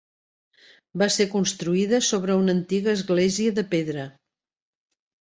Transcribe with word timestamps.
Va 1.01 1.07
ser 1.17 1.27
construïda 1.33 2.01
sobre 2.09 2.39
una 2.41 2.57
antiga 2.59 2.99
església 3.01 3.55
de 3.61 3.69
pedra. 3.79 4.11